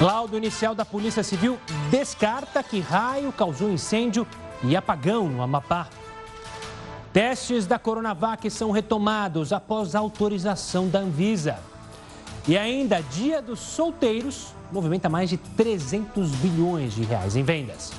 [0.00, 1.56] Laudo inicial da Polícia Civil
[1.88, 4.26] descarta que raio causou incêndio
[4.64, 5.88] e apagão no Amapá.
[7.12, 11.58] Testes da Coronavac são retomados após autorização da Anvisa.
[12.48, 17.92] E ainda, Dia dos Solteiros movimenta mais de 300 bilhões de reais em vendas.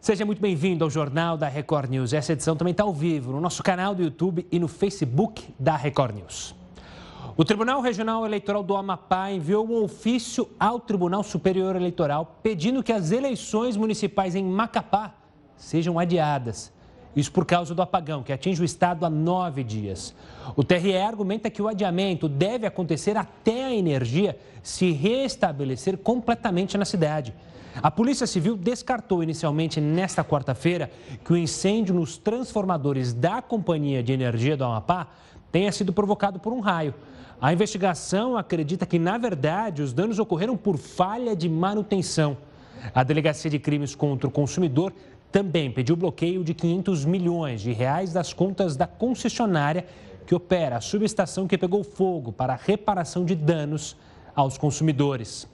[0.00, 2.14] Seja muito bem-vindo ao Jornal da Record News.
[2.14, 5.76] Essa edição também está ao vivo no nosso canal do YouTube e no Facebook da
[5.76, 6.65] Record News.
[7.38, 12.90] O Tribunal Regional Eleitoral do Amapá enviou um ofício ao Tribunal Superior Eleitoral pedindo que
[12.90, 15.12] as eleições municipais em Macapá
[15.54, 16.72] sejam adiadas.
[17.14, 20.14] Isso por causa do apagão, que atinge o estado há nove dias.
[20.56, 26.86] O TRE argumenta que o adiamento deve acontecer até a energia se restabelecer completamente na
[26.86, 27.34] cidade.
[27.82, 30.90] A Polícia Civil descartou inicialmente nesta quarta-feira
[31.22, 35.08] que o incêndio nos transformadores da Companhia de Energia do Amapá
[35.52, 36.94] tenha sido provocado por um raio.
[37.40, 42.36] A investigação acredita que, na verdade, os danos ocorreram por falha de manutenção.
[42.94, 44.92] A Delegacia de Crimes contra o Consumidor
[45.30, 49.86] também pediu bloqueio de 500 milhões de reais das contas da concessionária
[50.26, 53.96] que opera a subestação que pegou fogo para reparação de danos
[54.34, 55.46] aos consumidores.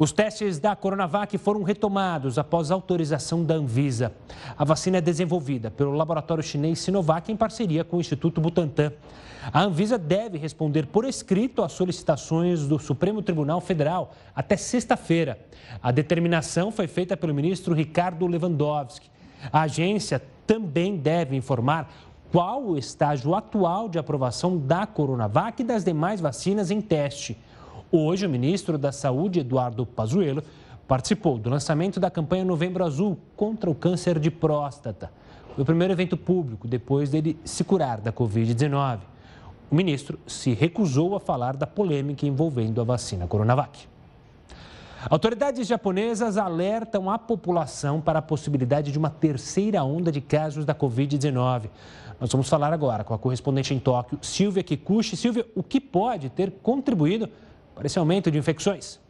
[0.00, 4.14] Os testes da Coronavac foram retomados após autorização da Anvisa.
[4.56, 8.94] A vacina é desenvolvida pelo laboratório chinês Sinovac em parceria com o Instituto Butantan.
[9.52, 15.38] A Anvisa deve responder por escrito às solicitações do Supremo Tribunal Federal até sexta-feira.
[15.82, 19.10] A determinação foi feita pelo ministro Ricardo Lewandowski.
[19.52, 21.92] A agência também deve informar
[22.32, 27.36] qual o estágio atual de aprovação da Coronavac e das demais vacinas em teste.
[27.92, 30.42] Hoje, o ministro da Saúde, Eduardo Pazuello,
[30.86, 35.10] participou do lançamento da campanha Novembro Azul contra o câncer de próstata.
[35.54, 39.00] Foi o primeiro evento público depois dele se curar da Covid-19
[39.70, 43.88] o ministro se recusou a falar da polêmica envolvendo a vacina Coronavac.
[45.08, 50.74] Autoridades japonesas alertam a população para a possibilidade de uma terceira onda de casos da
[50.74, 51.70] Covid-19.
[52.20, 55.16] Nós vamos falar agora com a correspondente em Tóquio, Silvia Kikuchi.
[55.16, 57.30] Silvia, o que pode ter contribuído
[57.80, 59.00] para esse aumento de infecções?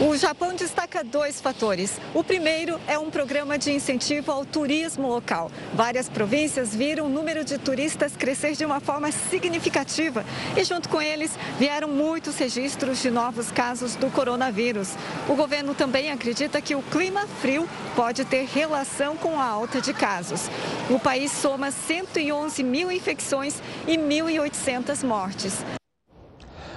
[0.00, 2.00] O Japão destaca dois fatores.
[2.14, 5.50] O primeiro é um programa de incentivo ao turismo local.
[5.74, 10.24] Várias províncias viram o número de turistas crescer de uma forma significativa
[10.56, 14.94] e, junto com eles, vieram muitos registros de novos casos do coronavírus.
[15.28, 19.92] O governo também acredita que o clima frio pode ter relação com a alta de
[19.92, 20.48] casos.
[20.88, 25.64] O país soma 111 mil infecções e 1.800 mortes.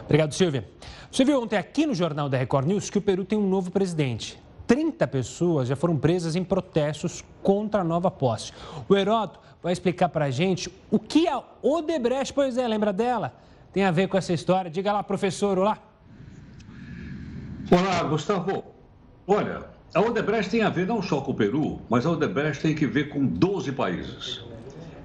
[0.03, 0.67] Obrigado, Silvia.
[1.11, 3.69] Você viu ontem aqui no Jornal da Record News que o Peru tem um novo
[3.69, 4.41] presidente.
[4.65, 8.53] 30 pessoas já foram presas em protestos contra a nova posse.
[8.87, 13.33] O Heródoto vai explicar para a gente o que a Odebrecht, pois é, lembra dela?
[13.73, 14.71] Tem a ver com essa história.
[14.71, 15.77] Diga lá, professor, olá.
[17.69, 18.63] Olá, Gustavo.
[19.27, 22.73] Olha, a Odebrecht tem a ver não só com o Peru, mas a Odebrecht tem
[22.73, 24.45] que ver com 12 países.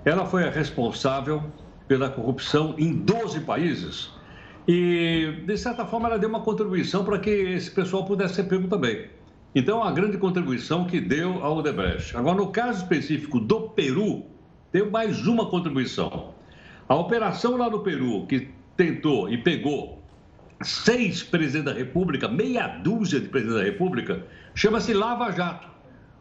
[0.04, 1.42] Ela foi a responsável
[1.88, 4.14] pela corrupção em 12 países
[4.66, 8.66] e, de certa forma, ela deu uma contribuição para que esse pessoal pudesse ser pego
[8.66, 9.06] também.
[9.54, 12.16] Então, a grande contribuição que deu ao Odebrecht.
[12.16, 14.24] Agora, no caso específico do Peru,
[14.72, 16.34] deu mais uma contribuição.
[16.88, 20.02] A operação lá no Peru, que tentou e pegou
[20.62, 25.75] seis presidentes da República, meia dúzia de presidentes da República, chama-se Lava Jato.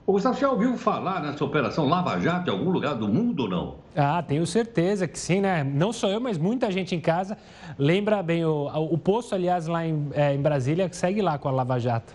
[0.07, 3.49] O Gustavo, já ouviu falar nessa operação Lava Jato em algum lugar do mundo ou
[3.49, 3.75] não?
[3.95, 5.63] Ah, tenho certeza que sim, né?
[5.63, 7.35] Não só eu, mas muita gente em casa
[7.75, 11.47] lembra bem o, o posto, aliás, lá em, é, em Brasília, que segue lá com
[11.47, 12.13] a Lava Jato.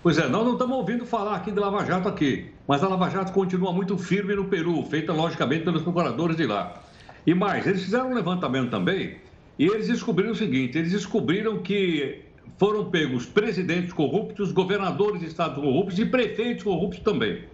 [0.00, 3.10] Pois é, nós não estamos ouvindo falar aqui de Lava Jato aqui, mas a Lava
[3.10, 6.74] Jato continua muito firme no Peru, feita logicamente pelos procuradores de lá.
[7.26, 9.16] E mais, eles fizeram um levantamento também
[9.58, 12.25] e eles descobriram o seguinte: eles descobriram que
[12.58, 17.44] foram pegos presidentes corruptos, governadores de estados corruptos e prefeitos corruptos também.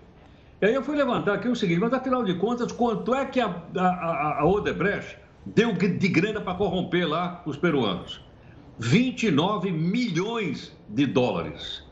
[0.61, 3.41] E aí eu fui levantar aqui o seguinte, mas afinal de contas, quanto é que
[3.41, 8.21] a, a, a Odebrecht deu de grana para corromper lá os peruanos?
[8.79, 11.85] 29 milhões de dólares.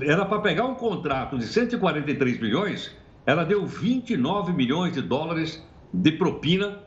[0.00, 5.62] Era para pegar um contrato de 143 milhões, ela deu 29 milhões de dólares
[5.92, 6.78] de propina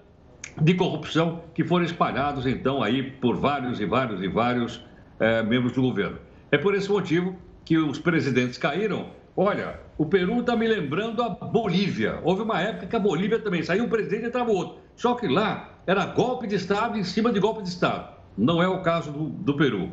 [0.61, 4.83] de corrupção que foram espalhados então aí por vários e vários e vários
[5.23, 6.17] é, membros do governo.
[6.51, 9.07] É por esse motivo que os presidentes caíram.
[9.37, 12.19] Olha, o Peru está me lembrando a Bolívia.
[12.23, 14.79] Houve uma época que a Bolívia também saiu um presidente e entrava outro.
[14.97, 18.13] Só que lá era golpe de Estado em cima de golpe de Estado.
[18.37, 19.91] Não é o caso do, do Peru.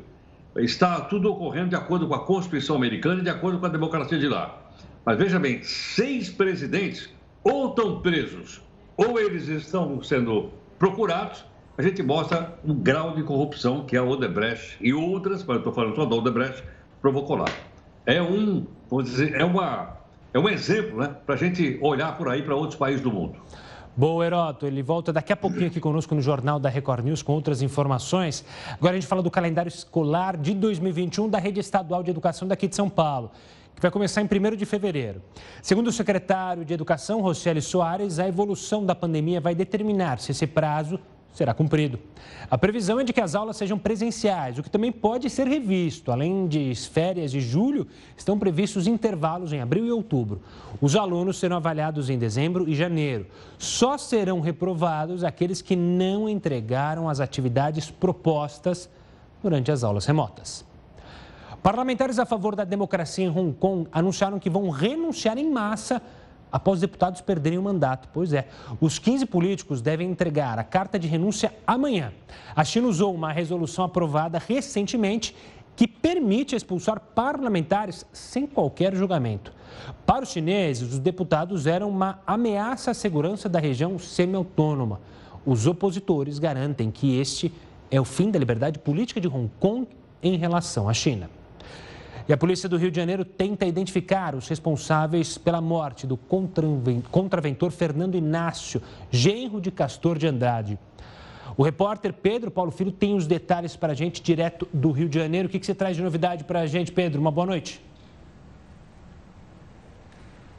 [0.56, 4.18] Está tudo ocorrendo de acordo com a Constituição americana e de acordo com a democracia
[4.18, 4.58] de lá.
[5.06, 7.08] Mas veja bem, seis presidentes
[7.44, 8.60] ou estão presos
[8.96, 11.44] ou eles estão sendo procurados
[11.80, 15.72] a gente mostra o grau de corrupção que a Odebrecht e outras, mas eu estou
[15.72, 16.62] falando só da Odebrecht,
[17.00, 17.46] provocou lá.
[18.04, 19.96] É um, vamos dizer, é, uma,
[20.34, 23.38] é um exemplo né, para a gente olhar por aí para outros países do mundo.
[23.96, 24.66] Boa, Heroto.
[24.66, 28.44] Ele volta daqui a pouquinho aqui conosco no Jornal da Record News com outras informações.
[28.74, 32.68] Agora a gente fala do calendário escolar de 2021 da Rede Estadual de Educação daqui
[32.68, 33.30] de São Paulo
[33.74, 35.22] que vai começar em 1 de fevereiro.
[35.62, 40.46] Segundo o secretário de Educação, Rocieli Soares, a evolução da pandemia vai determinar se esse
[40.46, 41.00] prazo
[41.32, 41.98] será cumprido.
[42.50, 46.10] A previsão é de que as aulas sejam presenciais, o que também pode ser revisto.
[46.10, 47.86] Além de férias de julho,
[48.16, 50.42] estão previstos intervalos em abril e outubro.
[50.80, 53.26] Os alunos serão avaliados em dezembro e janeiro.
[53.58, 58.90] Só serão reprovados aqueles que não entregaram as atividades propostas
[59.42, 60.64] durante as aulas remotas.
[61.62, 66.00] Parlamentares a favor da democracia em Hong Kong anunciaram que vão renunciar em massa
[66.50, 68.08] após os deputados perderem o mandato.
[68.12, 68.48] Pois é,
[68.80, 72.12] os 15 políticos devem entregar a carta de renúncia amanhã.
[72.54, 75.34] A China usou uma resolução aprovada recentemente
[75.76, 79.52] que permite expulsar parlamentares sem qualquer julgamento.
[80.04, 85.00] Para os chineses, os deputados eram uma ameaça à segurança da região semi-autônoma.
[85.46, 87.50] Os opositores garantem que este
[87.90, 89.88] é o fim da liberdade política de Hong Kong
[90.22, 91.30] em relação à China.
[92.30, 97.72] E a polícia do Rio de Janeiro tenta identificar os responsáveis pela morte do contraventor
[97.72, 98.80] Fernando Inácio,
[99.10, 100.78] genro de Castor de Andrade.
[101.56, 105.18] O repórter Pedro Paulo Filho tem os detalhes para a gente direto do Rio de
[105.18, 105.48] Janeiro.
[105.48, 107.20] O que, que você traz de novidade para a gente, Pedro?
[107.20, 107.82] Uma boa noite.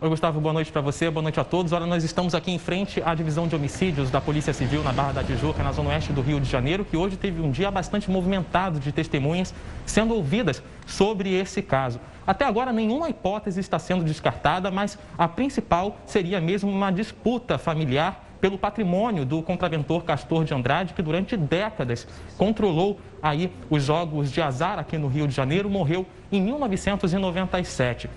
[0.04, 1.72] Oi, Gustavo, boa noite para você, boa noite a todos.
[1.74, 5.12] Olha, nós estamos aqui em frente à divisão de homicídios da Polícia Civil na Barra
[5.12, 8.10] da Tijuca, na zona oeste do Rio de Janeiro, que hoje teve um dia bastante
[8.10, 9.54] movimentado de testemunhas
[9.86, 12.00] sendo ouvidas sobre esse caso.
[12.26, 18.26] Até agora, nenhuma hipótese está sendo descartada, mas a principal seria mesmo uma disputa familiar
[18.42, 22.08] pelo patrimônio do contraventor Castor de Andrade, que durante décadas
[22.40, 28.10] controlou aí os jogos de azar aqui no Rio de Janeiro, morreu em 1997.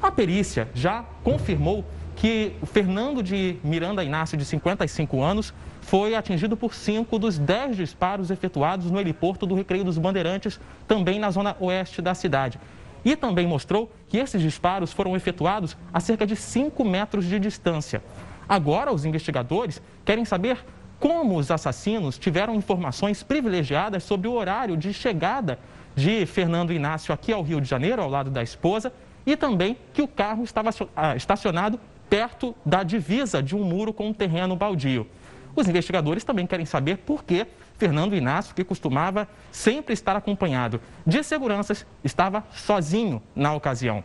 [0.00, 1.84] A perícia já confirmou
[2.14, 7.76] que o Fernando de Miranda Inácio, de 55 anos, foi atingido por cinco dos dez
[7.76, 12.60] disparos efetuados no heliporto do Recreio dos Bandeirantes, também na zona oeste da cidade.
[13.04, 18.02] E também mostrou que esses disparos foram efetuados a cerca de 5 metros de distância.
[18.48, 20.58] Agora, os investigadores querem saber
[20.98, 25.58] como os assassinos tiveram informações privilegiadas sobre o horário de chegada
[25.94, 28.92] de Fernando Inácio aqui ao Rio de Janeiro, ao lado da esposa,
[29.28, 31.78] e também que o carro estava ah, estacionado
[32.08, 35.06] perto da divisa de um muro com um terreno baldio.
[35.54, 37.46] Os investigadores também querem saber por que
[37.76, 44.02] Fernando Inácio, que costumava sempre estar acompanhado de seguranças, estava sozinho na ocasião.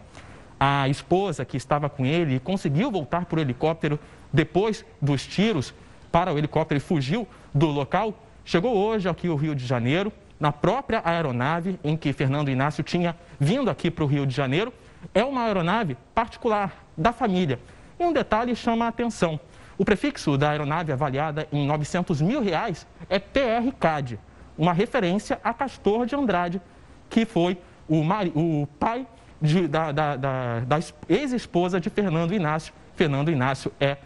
[0.59, 3.97] A esposa que estava com ele conseguiu voltar por helicóptero
[4.31, 5.73] depois dos tiros
[6.11, 8.13] para o helicóptero e fugiu do local.
[8.43, 13.15] Chegou hoje aqui ao Rio de Janeiro, na própria aeronave em que Fernando Inácio tinha
[13.39, 14.73] vindo aqui para o Rio de Janeiro
[15.13, 17.59] é uma aeronave particular da família.
[17.99, 19.39] E um detalhe chama a atenção.
[19.77, 24.19] O prefixo da aeronave avaliada em 900 mil reais é PRCAD,
[24.57, 26.61] uma referência a Castor de Andrade,
[27.09, 27.57] que foi
[27.87, 29.07] o, mari, o pai
[29.41, 30.79] de, da, da, da, da
[31.09, 32.73] ex-esposa de Fernando Inácio.
[32.95, 33.97] Fernando Inácio é,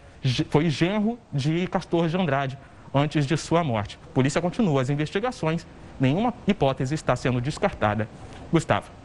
[0.48, 2.58] foi genro de Castor de Andrade
[2.92, 3.98] antes de sua morte.
[4.02, 5.66] A polícia continua as investigações,
[6.00, 8.08] nenhuma hipótese está sendo descartada.
[8.50, 8.97] Gustavo.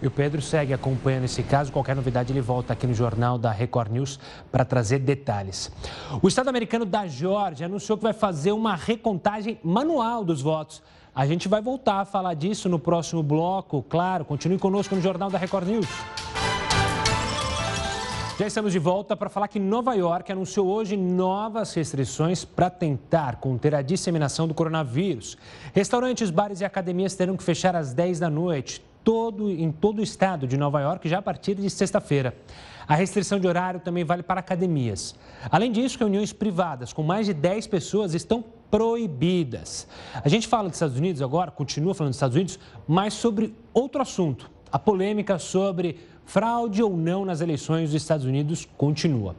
[0.00, 1.72] E o Pedro segue acompanhando esse caso.
[1.72, 4.20] Qualquer novidade, ele volta aqui no jornal da Record News
[4.52, 5.72] para trazer detalhes.
[6.20, 10.82] O Estado americano da Geórgia anunciou que vai fazer uma recontagem manual dos votos.
[11.14, 13.82] A gente vai voltar a falar disso no próximo bloco.
[13.88, 15.86] Claro, continue conosco no jornal da Record News.
[18.38, 23.36] Já estamos de volta para falar que Nova York anunciou hoje novas restrições para tentar
[23.36, 25.38] conter a disseminação do coronavírus.
[25.72, 30.02] Restaurantes, bares e academias terão que fechar às 10 da noite todo, em todo o
[30.02, 32.36] estado de Nova York já a partir de sexta-feira.
[32.88, 35.14] A restrição de horário também vale para academias.
[35.48, 39.86] Além disso, reuniões privadas com mais de 10 pessoas estão proibidas.
[40.12, 42.58] A gente fala dos Estados Unidos agora, continua falando dos Estados Unidos,
[42.88, 44.50] mas sobre outro assunto.
[44.72, 49.36] A polêmica sobre fraude ou não nas eleições dos Estados Unidos continua.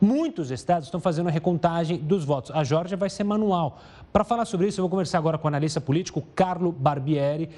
[0.00, 2.50] Muitos estados estão fazendo a recontagem dos votos.
[2.52, 3.78] A Georgia vai ser manual.
[4.10, 7.50] Para falar sobre isso, eu vou conversar agora com o analista político Carlo Barbieri.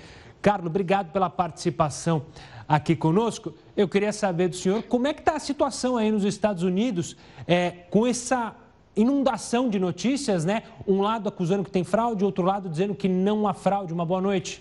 [0.42, 2.26] Carlos, obrigado pela participação
[2.68, 3.54] aqui conosco.
[3.76, 7.16] Eu queria saber do senhor como é que está a situação aí nos Estados Unidos
[7.46, 8.56] é, com essa
[8.96, 10.64] inundação de notícias, né?
[10.86, 13.92] Um lado acusando que tem fraude, outro lado dizendo que não há fraude.
[13.92, 14.60] Uma boa noite.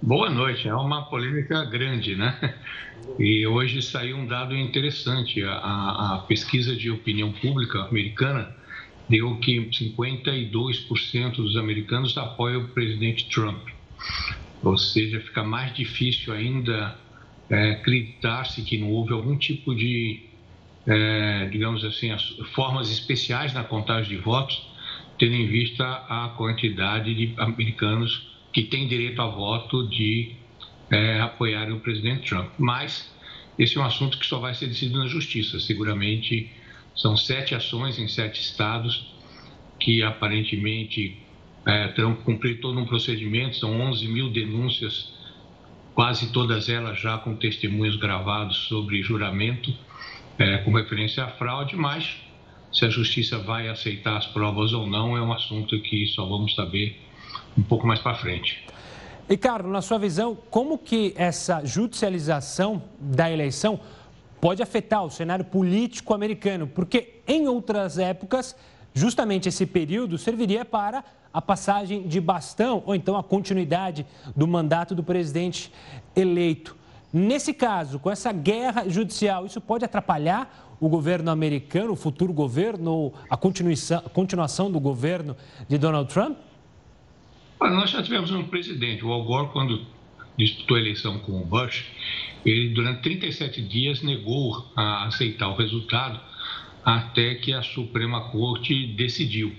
[0.00, 0.68] Boa noite.
[0.68, 2.54] É uma polêmica grande, né?
[3.18, 5.42] E hoje saiu um dado interessante.
[5.42, 8.54] A, a pesquisa de opinião pública americana
[9.08, 13.68] deu que 52% dos americanos apoiam o presidente Trump.
[14.62, 16.96] Ou seja, fica mais difícil ainda
[17.50, 20.20] é, acreditar-se que não houve algum tipo de,
[20.86, 22.10] é, digamos assim,
[22.54, 24.70] formas especiais na contagem de votos,
[25.18, 30.36] tendo em vista a quantidade de americanos que têm direito a voto de
[30.90, 32.50] é, apoiarem o presidente Trump.
[32.58, 33.12] Mas
[33.58, 35.58] esse é um assunto que só vai ser decidido na justiça.
[35.58, 36.50] Seguramente
[36.94, 39.12] são sete ações em sete estados
[39.78, 41.21] que aparentemente
[41.66, 43.56] é, terão que cumprir todo um procedimento.
[43.56, 45.12] São 11 mil denúncias,
[45.94, 49.72] quase todas elas já com testemunhos gravados sobre juramento,
[50.38, 52.16] é, com referência à fraude, mas
[52.72, 56.54] se a justiça vai aceitar as provas ou não é um assunto que só vamos
[56.54, 56.98] saber
[57.56, 58.64] um pouco mais para frente.
[59.28, 63.78] E, Carlos, na sua visão, como que essa judicialização da eleição
[64.40, 66.66] pode afetar o cenário político americano?
[66.66, 68.56] Porque em outras épocas,
[68.94, 74.04] justamente esse período serviria para a passagem de bastão ou então a continuidade
[74.36, 75.72] do mandato do presidente
[76.14, 76.76] eleito.
[77.12, 83.12] Nesse caso, com essa guerra judicial, isso pode atrapalhar o governo americano, o futuro governo,
[83.40, 85.36] continuação, a continuação do governo
[85.68, 86.36] de Donald Trump?
[87.60, 89.86] Olha, nós já tivemos um presidente, o Al Gore, quando
[90.36, 91.84] disputou a eleição com o Bush,
[92.44, 96.20] ele durante 37 dias negou a aceitar o resultado
[96.84, 99.54] até que a Suprema Corte decidiu.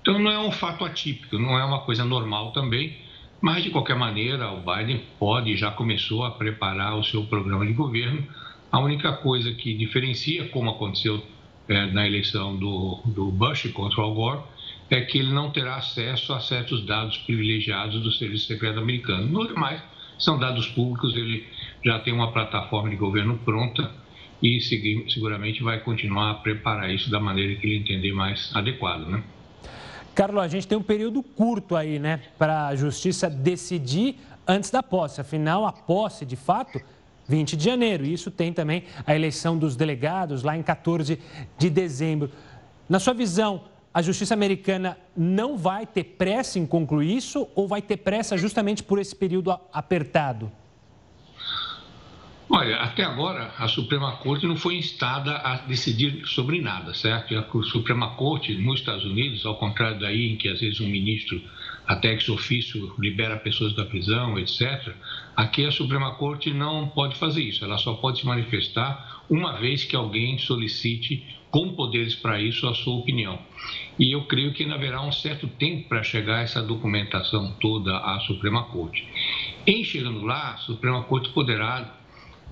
[0.00, 2.96] Então não é um fato atípico, não é uma coisa normal também,
[3.40, 7.72] mas de qualquer maneira o Biden pode já começou a preparar o seu programa de
[7.72, 8.26] governo.
[8.70, 11.24] A única coisa que diferencia, como aconteceu
[11.68, 14.40] é, na eleição do, do Bush contra o Gore,
[14.88, 19.26] é que ele não terá acesso a certos dados privilegiados do Serviço Secreto americano.
[19.26, 19.82] No demais,
[20.18, 21.46] são dados públicos, ele
[21.84, 23.90] já tem uma plataforma de governo pronta
[24.42, 24.60] e
[25.08, 29.22] seguramente vai continuar a preparar isso da maneira que ele entender mais adequado, né?
[30.14, 34.16] Carlos, a gente tem um período curto aí, né, para a justiça decidir
[34.46, 35.20] antes da posse.
[35.20, 36.80] Afinal, a posse, de fato,
[37.28, 38.04] 20 de janeiro.
[38.04, 41.18] E isso tem também a eleição dos delegados lá em 14
[41.56, 42.30] de dezembro.
[42.88, 43.62] Na sua visão,
[43.94, 48.82] a justiça americana não vai ter pressa em concluir isso ou vai ter pressa justamente
[48.82, 50.50] por esse período apertado?
[52.52, 57.32] Olha, até agora a Suprema Corte não foi instada a decidir sobre nada, certo?
[57.38, 61.40] A Suprema Corte nos Estados Unidos, ao contrário daí em que às vezes um ministro
[61.86, 64.92] até ex ofício libera pessoas da prisão, etc.
[65.36, 69.84] Aqui a Suprema Corte não pode fazer isso, ela só pode se manifestar uma vez
[69.84, 73.38] que alguém solicite com poderes para isso a sua opinião.
[73.96, 78.18] E eu creio que ainda haverá um certo tempo para chegar essa documentação toda à
[78.20, 79.06] Suprema Corte.
[79.64, 81.99] Em chegando lá, a Suprema Corte poderá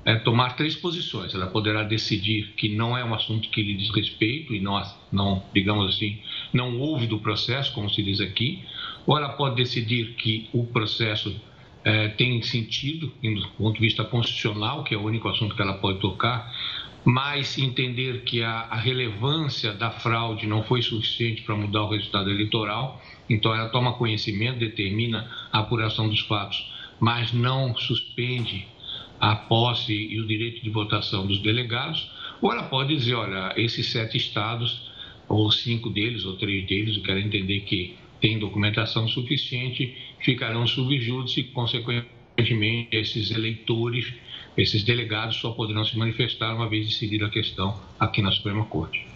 [0.09, 1.35] é, tomar três posições.
[1.35, 5.45] Ela poderá decidir que não é um assunto que lhe diz respeito e não, não
[5.53, 6.19] digamos assim,
[6.51, 8.65] não houve do processo, como se diz aqui,
[9.07, 11.39] ou ela pode decidir que o processo
[11.85, 15.75] é, tem sentido, do ponto de vista constitucional, que é o único assunto que ela
[15.75, 16.51] pode tocar,
[17.05, 22.31] mas entender que a, a relevância da fraude não foi suficiente para mudar o resultado
[22.31, 22.99] eleitoral,
[23.29, 26.67] então ela toma conhecimento, determina a apuração dos fatos,
[26.99, 28.67] mas não suspende
[29.21, 32.11] a posse e o direito de votação dos delegados,
[32.41, 34.91] ou ela pode dizer, olha, esses sete estados,
[35.29, 41.41] ou cinco deles, ou três deles, eu quero entender que tem documentação suficiente, ficarão subjúdice
[41.41, 44.13] e, consequentemente, esses eleitores
[44.59, 49.07] esses delegados só poderão se manifestar uma vez decidida a questão aqui na Suprema Corte.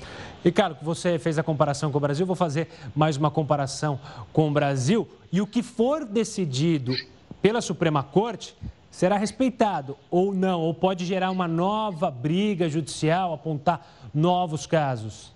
[0.45, 3.99] Ricardo, você fez a comparação com o Brasil, vou fazer mais uma comparação
[4.33, 5.09] com o Brasil.
[5.33, 6.95] E o que for decidido
[7.41, 8.55] pela Suprema Corte
[8.93, 13.85] será respeitado ou não, ou pode gerar uma nova briga judicial, apontar
[14.15, 15.33] novos casos?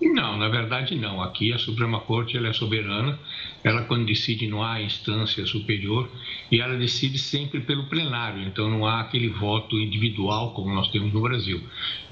[0.00, 1.22] Não, na verdade não.
[1.22, 3.18] Aqui a Suprema Corte ela é soberana,
[3.62, 6.10] ela quando decide não há instância superior
[6.50, 11.12] e ela decide sempre pelo plenário, então não há aquele voto individual como nós temos
[11.12, 11.62] no Brasil.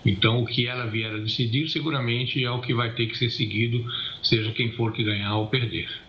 [0.05, 3.31] Então o que ela vier a decidir seguramente é o que vai ter que ser
[3.31, 3.85] seguido,
[4.23, 6.02] seja quem for que ganhar ou perder.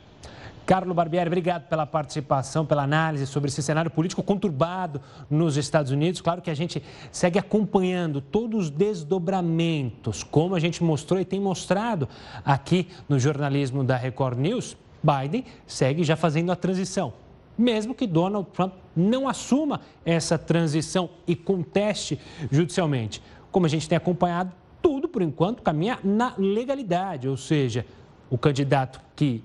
[0.66, 6.22] Carlos Barbieri, obrigado pela participação, pela análise sobre esse cenário político conturbado nos Estados Unidos.
[6.22, 11.40] Claro que a gente segue acompanhando todos os desdobramentos, como a gente mostrou e tem
[11.40, 12.08] mostrado
[12.46, 14.78] aqui no jornalismo da Record News.
[15.04, 17.14] Biden segue já fazendo a transição,
[17.58, 22.18] mesmo que Donald Trump não assuma essa transição e conteste
[22.50, 23.22] judicialmente.
[23.52, 27.86] Como a gente tem acompanhado, tudo por enquanto caminha na legalidade, ou seja,
[28.30, 29.44] o candidato que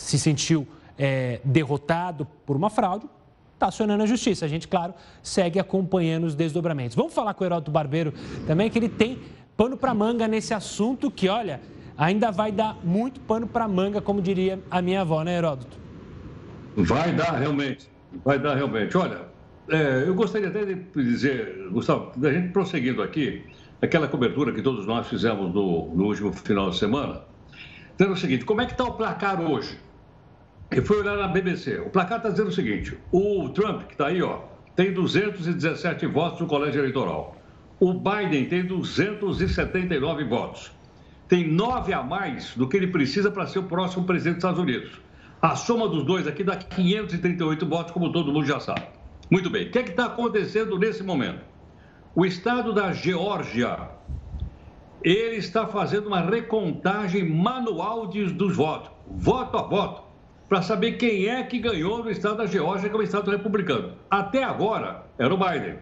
[0.00, 0.66] se sentiu
[0.98, 3.06] é, derrotado por uma fraude,
[3.54, 4.46] está acionando a justiça.
[4.46, 6.96] A gente, claro, segue acompanhando os desdobramentos.
[6.96, 8.12] Vamos falar com o Heródoto Barbeiro
[8.46, 9.18] também, que ele tem
[9.56, 11.60] pano para manga nesse assunto que, olha,
[11.96, 15.78] ainda vai dar muito pano para manga, como diria a minha avó, né, Heródoto?
[16.76, 17.90] Vai dar realmente,
[18.24, 18.96] vai dar realmente.
[18.96, 19.28] Olha,
[19.68, 23.44] é, eu gostaria até de dizer, Gustavo, da gente prosseguindo aqui,
[23.82, 27.20] aquela cobertura que todos nós fizemos no, no último final de semana,
[27.98, 29.78] dizendo o seguinte: como é que está o placar hoje?
[30.70, 31.80] Eu fui olhar na BBC.
[31.80, 34.42] O placar está dizendo o seguinte: o Trump, que está aí, ó,
[34.76, 37.36] tem 217 votos no colégio eleitoral.
[37.80, 40.70] O Biden tem 279 votos.
[41.26, 44.60] Tem nove a mais do que ele precisa para ser o próximo presidente dos Estados
[44.60, 45.00] Unidos.
[45.42, 48.82] A soma dos dois aqui dá 538 votos, como todo mundo já sabe.
[49.30, 49.66] Muito bem.
[49.66, 51.40] O que é está acontecendo nesse momento?
[52.14, 53.88] O estado da Geórgia,
[55.02, 60.09] ele está fazendo uma recontagem manual dos votos, voto a voto,
[60.50, 63.94] para saber quem é que ganhou no estado da Geórgia, que é um estado republicano.
[64.10, 65.78] Até agora era o Biden.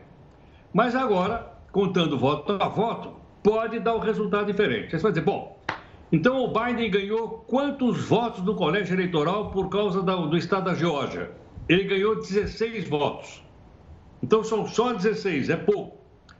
[0.72, 4.90] Mas agora, contando voto a voto, pode dar um resultado diferente.
[4.90, 5.58] Você vai dizer, bom,
[6.12, 11.30] então o Biden ganhou quantos votos no colégio eleitoral por causa do estado da Geórgia?
[11.68, 13.42] ele ganhou 16 votos.
[14.22, 15.98] Então são só 16, é pouco.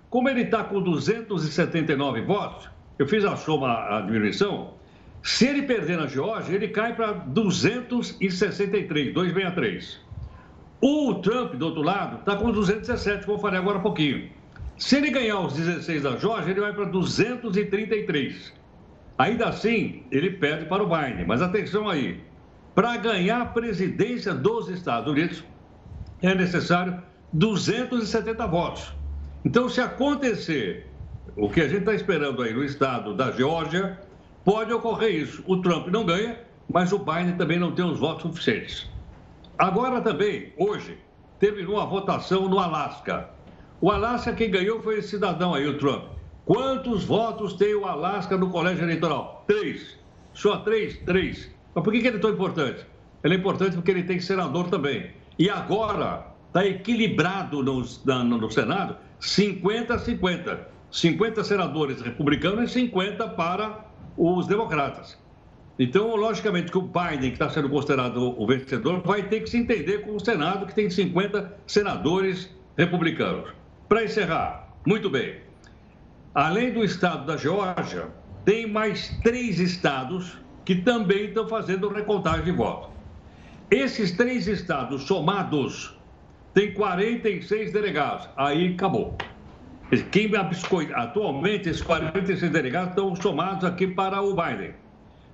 [0.08, 2.68] Como ele está com 279 votos,
[2.98, 4.74] eu fiz a soma, a diminuição.
[5.28, 10.00] Se ele perder na Geórgia, ele cai para 263, 263.
[10.80, 14.30] O Trump, do outro lado, está com 217, como eu falei agora há pouquinho.
[14.78, 18.54] Se ele ganhar os 16 da Geórgia, ele vai para 233.
[19.18, 21.26] Ainda assim, ele perde para o Biden.
[21.26, 22.22] Mas atenção aí,
[22.74, 25.44] para ganhar a presidência dos Estados Unidos,
[26.22, 27.02] é necessário
[27.34, 28.94] 270 votos.
[29.44, 30.86] Então, se acontecer
[31.36, 34.07] o que a gente está esperando aí no estado da Geórgia,
[34.48, 35.44] pode ocorrer isso.
[35.46, 36.38] O Trump não ganha,
[36.72, 38.88] mas o Biden também não tem os votos suficientes.
[39.58, 40.96] Agora também, hoje,
[41.38, 43.28] terminou a votação no Alasca.
[43.78, 46.04] O Alasca, quem ganhou foi esse cidadão aí, o Trump.
[46.46, 49.44] Quantos votos tem o Alasca no colégio eleitoral?
[49.46, 49.98] Três.
[50.32, 50.96] Só três?
[51.04, 51.54] Três.
[51.74, 52.86] Mas por que, ele é tão importante?
[53.22, 55.10] Ele é importante porque ele tem senador também.
[55.38, 60.78] E agora está equilibrado no, no, no Senado 50 a 50.
[60.90, 63.87] 50 senadores republicanos e 50 para
[64.18, 65.16] os democratas.
[65.78, 69.56] Então, logicamente, que o Biden, que está sendo considerado o vencedor, vai ter que se
[69.56, 73.50] entender com o Senado, que tem 50 senadores republicanos.
[73.88, 75.36] Para encerrar, muito bem.
[76.34, 78.08] Além do estado da Geórgia,
[78.44, 82.90] tem mais três estados que também estão fazendo recontagem de votos.
[83.70, 85.96] Esses três estados somados
[86.54, 88.28] têm 46 delegados.
[88.36, 89.16] Aí acabou.
[90.10, 90.30] Quem
[90.94, 94.72] atualmente, esses 46 delegados estão somados aqui para o Biden.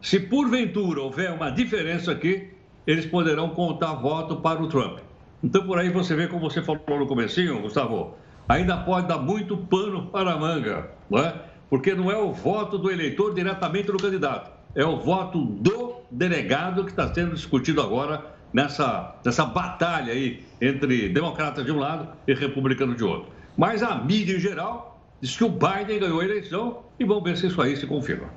[0.01, 2.51] Se porventura houver uma diferença aqui,
[2.87, 4.99] eles poderão contar voto para o Trump.
[5.43, 8.15] Então, por aí você vê, como você falou no comecinho, Gustavo,
[8.49, 11.35] ainda pode dar muito pano para a manga, não é?
[11.69, 16.85] porque não é o voto do eleitor diretamente no candidato é o voto do delegado
[16.85, 22.35] que está sendo discutido agora nessa, nessa batalha aí entre democratas de um lado e
[22.35, 23.33] republicanos de outro.
[23.57, 27.37] Mas a mídia em geral diz que o Biden ganhou a eleição e vamos ver
[27.37, 28.29] se isso aí se confirma.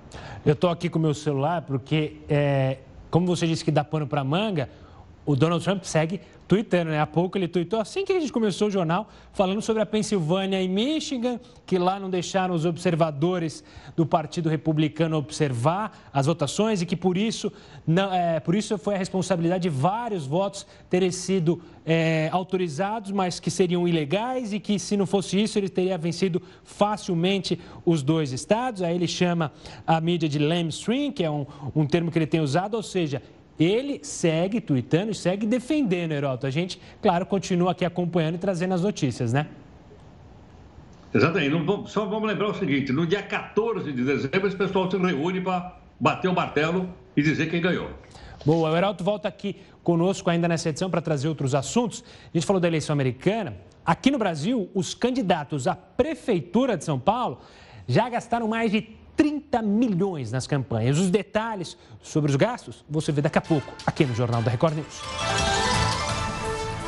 [0.45, 2.77] Eu estou aqui com o meu celular porque, é,
[3.09, 4.69] como você disse que dá pano para manga,
[5.25, 6.99] o Donald Trump segue tweetando, né?
[6.99, 10.61] Há pouco ele tweetou, assim que a gente começou o jornal, falando sobre a Pensilvânia
[10.61, 13.63] e Michigan, que lá não deixaram os observadores
[13.95, 17.51] do Partido Republicano observar as votações e que por isso,
[17.85, 23.39] não, é, por isso foi a responsabilidade de vários votos terem sido é, autorizados, mas
[23.39, 28.31] que seriam ilegais e que se não fosse isso ele teria vencido facilmente os dois
[28.31, 28.81] estados.
[28.81, 29.51] Aí ele chama
[29.85, 33.21] a mídia de lamestream, que é um, um termo que ele tem usado, ou seja,
[33.59, 36.45] ele segue tweetando e segue defendendo, Heroto.
[36.45, 39.47] A gente, claro, continua aqui acompanhando e trazendo as notícias, né?
[41.13, 41.55] Exatamente.
[41.89, 45.77] Só vamos lembrar o seguinte: no dia 14 de dezembro, esse pessoal se reúne para
[45.99, 47.89] bater o martelo e dizer quem ganhou.
[48.45, 52.03] Boa, o Heraldo volta aqui conosco ainda nessa edição para trazer outros assuntos.
[52.33, 53.57] A gente falou da eleição americana.
[53.85, 57.39] Aqui no Brasil, os candidatos à Prefeitura de São Paulo
[57.87, 60.97] já gastaram mais de 30 milhões nas campanhas.
[60.97, 64.75] Os detalhes sobre os gastos você vê daqui a pouco aqui no Jornal da Record
[64.75, 65.01] News.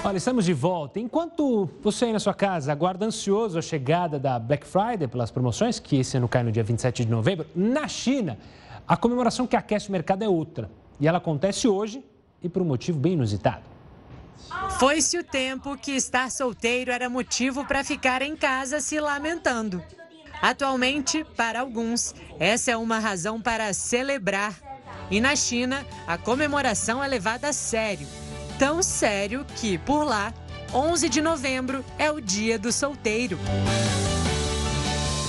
[0.01, 0.97] Olha, estamos de volta.
[0.97, 5.77] Enquanto você aí na sua casa aguarda ansioso a chegada da Black Friday pelas promoções,
[5.77, 8.37] que esse ano cai no dia 27 de novembro, na China,
[8.87, 10.71] a comemoração que aquece o mercado é outra.
[11.01, 12.01] E ela acontece hoje
[12.41, 13.63] e por um motivo bem inusitado.
[14.79, 19.83] Foi-se o tempo que estar solteiro era motivo para ficar em casa se lamentando.
[20.41, 24.53] Atualmente, para alguns, essa é uma razão para celebrar.
[25.11, 28.07] E na China, a comemoração é levada a sério.
[28.57, 30.33] Tão sério que, por lá,
[30.73, 33.39] 11 de novembro é o dia do solteiro.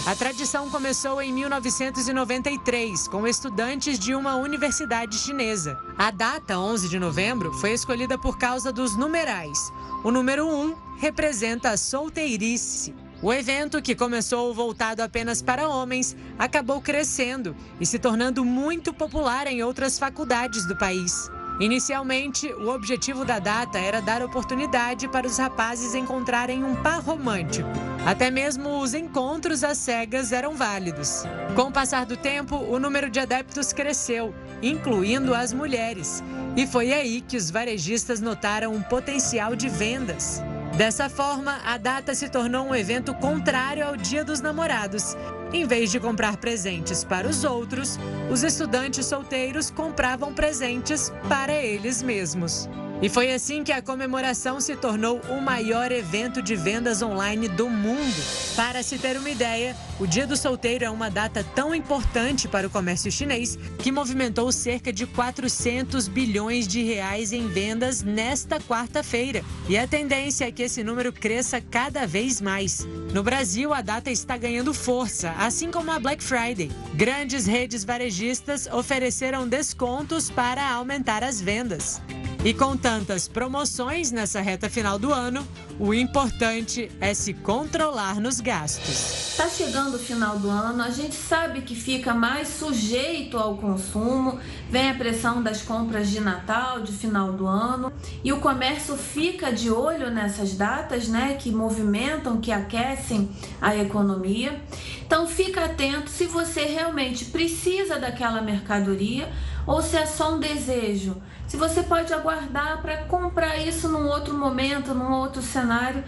[0.06, 5.78] A tradição começou em 1993, com estudantes de uma universidade chinesa.
[5.96, 9.70] A data, 11 de novembro, foi escolhida por causa dos numerais.
[10.02, 12.94] O número 1 representa a solteirice.
[13.22, 19.46] O evento, que começou voltado apenas para homens, acabou crescendo e se tornando muito popular
[19.46, 21.30] em outras faculdades do país.
[21.60, 27.68] Inicialmente, o objetivo da data era dar oportunidade para os rapazes encontrarem um par romântico.
[28.06, 31.24] Até mesmo os encontros às cegas eram válidos.
[31.54, 36.24] Com o passar do tempo, o número de adeptos cresceu, incluindo as mulheres.
[36.56, 40.42] E foi aí que os varejistas notaram um potencial de vendas.
[40.76, 45.16] Dessa forma, a data se tornou um evento contrário ao Dia dos Namorados.
[45.52, 47.98] Em vez de comprar presentes para os outros,
[48.30, 52.68] os estudantes solteiros compravam presentes para eles mesmos.
[53.02, 57.66] E foi assim que a comemoração se tornou o maior evento de vendas online do
[57.66, 58.22] mundo.
[58.54, 62.66] Para se ter uma ideia, o Dia do Solteiro é uma data tão importante para
[62.66, 69.42] o comércio chinês que movimentou cerca de 400 bilhões de reais em vendas nesta quarta-feira.
[69.66, 72.86] E a tendência é que esse número cresça cada vez mais.
[73.14, 76.70] No Brasil, a data está ganhando força, assim como a Black Friday.
[76.92, 82.02] Grandes redes varejistas ofereceram descontos para aumentar as vendas.
[82.42, 85.46] E com tantas promoções nessa reta final do ano,
[85.78, 89.32] o importante é se controlar nos gastos.
[89.32, 94.38] Está chegando o final do ano, a gente sabe que fica mais sujeito ao consumo,
[94.70, 97.92] vem a pressão das compras de Natal, de final do ano,
[98.24, 103.28] e o comércio fica de olho nessas datas, né, que movimentam, que aquecem
[103.60, 104.58] a economia.
[105.06, 109.30] Então fica atento se você realmente precisa daquela mercadoria
[109.66, 114.32] ou se é só um desejo se você pode aguardar para comprar isso num outro
[114.32, 116.04] momento, num outro cenário.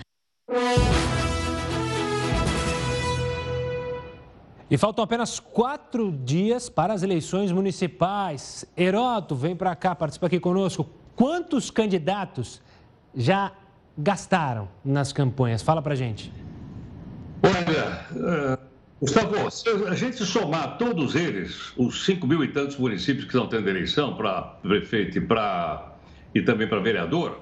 [4.71, 8.65] E faltam apenas quatro dias para as eleições municipais.
[8.79, 10.89] Heroto, vem para cá, participa aqui conosco.
[11.17, 12.63] Quantos candidatos
[13.13, 13.51] já
[13.99, 15.61] gastaram nas campanhas?
[15.61, 16.33] Fala para gente.
[17.43, 18.61] Olha,
[19.03, 23.49] Gustavo, se a gente somar todos eles, os 5 mil e tantos municípios que estão
[23.49, 25.97] tendo eleição para prefeito e, pra,
[26.33, 27.41] e também para vereador,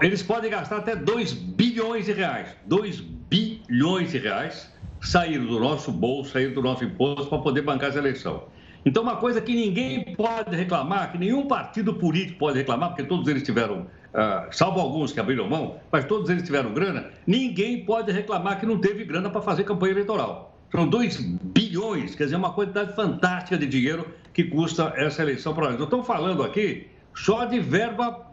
[0.00, 2.54] eles podem gastar até 2 bilhões de reais.
[2.66, 7.88] 2 bilhões de reais saíram do nosso bolso, saíram do nosso imposto para poder bancar
[7.88, 8.44] essa eleição.
[8.86, 13.26] Então, uma coisa que ninguém pode reclamar, que nenhum partido político pode reclamar, porque todos
[13.26, 18.12] eles tiveram, uh, salvo alguns que abriram mão, mas todos eles tiveram grana, ninguém pode
[18.12, 20.51] reclamar que não teve grana para fazer campanha eleitoral.
[20.72, 25.64] São 2 bilhões, quer dizer, uma quantidade fantástica de dinheiro que custa essa eleição para
[25.64, 25.74] nós.
[25.74, 28.26] Nós estamos falando aqui só de verba,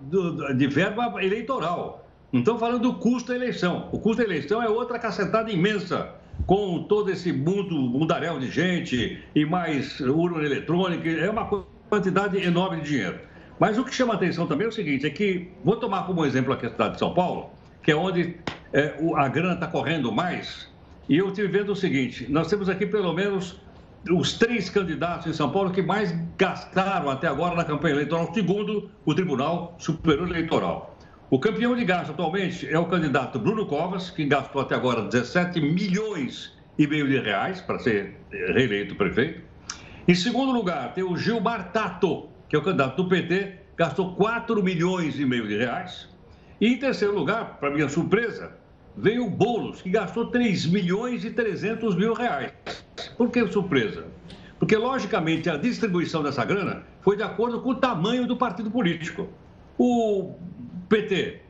[0.56, 2.08] de verba eleitoral.
[2.32, 3.90] Não estamos falando do custo da eleição.
[3.92, 6.16] O custo da eleição é outra cacetada imensa,
[6.48, 11.10] com todo esse mundo, mundaréu de gente e mais urna eletrônica.
[11.10, 11.46] É uma
[11.90, 13.20] quantidade enorme de dinheiro.
[13.60, 16.54] Mas o que chama atenção também é o seguinte, é que, vou tomar como exemplo
[16.54, 17.50] aqui a cidade de São Paulo,
[17.84, 18.38] que é onde
[18.72, 20.70] é, a grana está correndo mais,
[21.10, 23.60] e eu estive vendo o seguinte: nós temos aqui pelo menos
[24.10, 28.90] os três candidatos em São Paulo que mais gastaram até agora na campanha eleitoral, segundo
[29.04, 30.96] o Tribunal Superior Eleitoral.
[31.32, 35.60] O campeão de gasto atualmente é o candidato Bruno Covas, que gastou até agora 17
[35.60, 39.42] milhões e meio de reais para ser reeleito prefeito.
[40.08, 44.64] Em segundo lugar, tem o Gilmar Tato, que é o candidato do PT, gastou 4
[44.64, 46.10] milhões e meio de reais.
[46.60, 48.59] E em terceiro lugar, para minha surpresa,
[49.02, 52.52] veio o Boulos, que gastou 3 milhões e 300 mil reais.
[53.18, 54.06] Por que surpresa?
[54.60, 59.30] Porque, logicamente, a distribuição dessa grana foi de acordo com o tamanho do partido político.
[59.78, 60.36] O
[60.90, 61.42] PT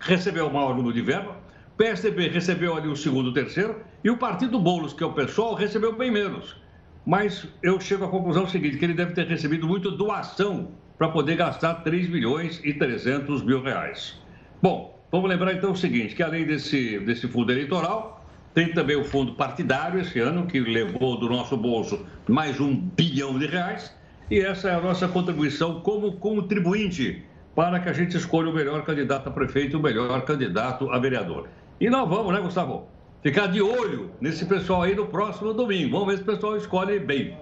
[0.00, 1.36] recebeu o maior número de verba,
[1.74, 5.12] o PSDB recebeu ali o segundo, o terceiro, e o partido Boulos, que é o
[5.12, 6.56] pessoal, recebeu bem menos.
[7.04, 11.36] Mas eu chego à conclusão seguinte, que ele deve ter recebido muito doação para poder
[11.36, 14.18] gastar 3 milhões e 300 mil reais.
[14.62, 19.04] Bom, Vamos lembrar então o seguinte, que além desse, desse fundo eleitoral, tem também o
[19.04, 23.94] fundo partidário esse ano, que levou do nosso bolso mais um bilhão de reais.
[24.30, 28.82] E essa é a nossa contribuição como contribuinte para que a gente escolha o melhor
[28.84, 31.48] candidato a prefeito e o melhor candidato a vereador.
[31.80, 32.88] E nós vamos, né, Gustavo?
[33.22, 35.98] Ficar de olho nesse pessoal aí no próximo domingo.
[35.98, 37.36] Vamos ver se o pessoal escolhe bem.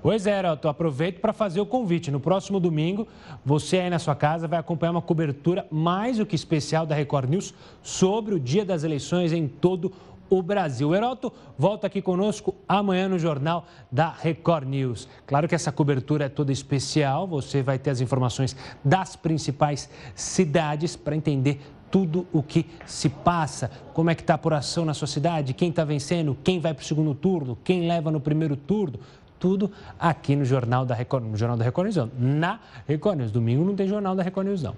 [0.00, 2.10] Pois é, Heroto, aproveito para fazer o convite.
[2.10, 3.08] No próximo domingo,
[3.44, 7.28] você aí na sua casa vai acompanhar uma cobertura mais do que especial da Record
[7.28, 9.92] News sobre o dia das eleições em todo
[10.30, 10.94] o Brasil.
[10.94, 15.08] Heroto volta aqui conosco amanhã no Jornal da Record News.
[15.26, 20.96] Claro que essa cobertura é toda especial, você vai ter as informações das principais cidades
[20.96, 25.08] para entender tudo o que se passa, como é que está a apuração na sua
[25.08, 29.00] cidade, quem está vencendo, quem vai para o segundo turno, quem leva no primeiro turno,
[29.38, 33.30] tudo aqui no Jornal da Record, no Jornal da Record News, não, na Record News.
[33.30, 34.76] Domingo não tem Jornal da Record News, não.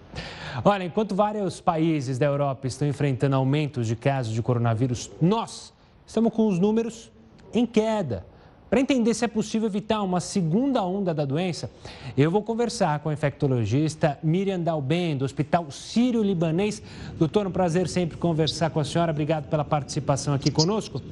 [0.64, 5.72] Olha, enquanto vários países da Europa estão enfrentando aumentos de casos de coronavírus, nós
[6.06, 7.10] estamos com os números
[7.52, 8.24] em queda.
[8.70, 11.68] Para entender se é possível evitar uma segunda onda da doença,
[12.16, 16.80] eu vou conversar com a infectologista Miriam Dalben, do Hospital Sírio-Libanês.
[17.18, 19.10] Doutor, um prazer sempre conversar com a senhora.
[19.10, 21.02] Obrigado pela participação aqui conosco.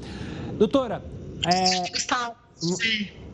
[0.57, 1.03] Doutora,
[1.47, 1.83] é...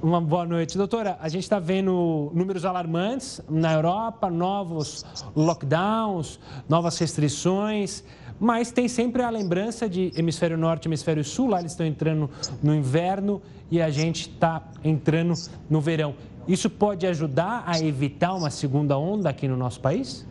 [0.05, 0.77] Uma boa noite.
[0.77, 5.03] Doutora, a gente está vendo números alarmantes na Europa, novos
[5.35, 6.39] lockdowns,
[6.69, 8.05] novas restrições.
[8.39, 12.29] Mas tem sempre a lembrança de hemisfério norte e hemisfério sul, lá eles estão entrando
[12.63, 13.41] no inverno
[13.71, 15.33] e a gente está entrando
[15.71, 16.15] no verão.
[16.47, 20.27] Isso pode ajudar a evitar uma segunda onda aqui no nosso país?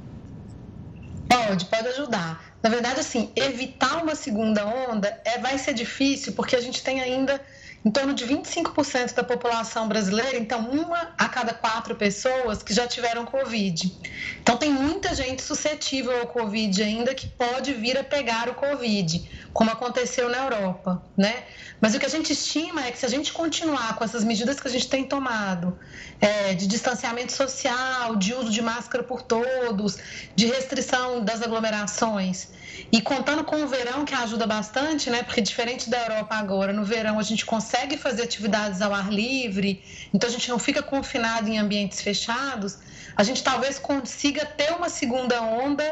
[1.28, 2.54] Pode, pode ajudar.
[2.62, 7.02] Na verdade, assim, evitar uma segunda onda é, vai ser difícil porque a gente tem
[7.02, 7.42] ainda
[7.86, 12.88] em torno de 25% da população brasileira, então uma a cada quatro pessoas que já
[12.88, 13.94] tiveram Covid.
[14.42, 19.30] Então tem muita gente suscetível ao Covid ainda que pode vir a pegar o Covid,
[19.52, 21.44] como aconteceu na Europa, né?
[21.82, 24.58] Mas o que a gente estima é que se a gente continuar com essas medidas
[24.58, 25.78] que a gente tem tomado,
[26.22, 29.98] é, de distanciamento social, de uso de máscara por todos,
[30.34, 32.48] de restrição das aglomerações,
[32.92, 35.24] e contando com o verão, que ajuda bastante, né?
[35.24, 37.73] Porque diferente da Europa agora, no verão a gente consegue
[38.04, 39.82] fazer atividades ao ar livre,
[40.14, 42.78] então a gente não fica confinado em ambientes fechados,
[43.16, 45.84] a gente talvez consiga ter uma segunda onda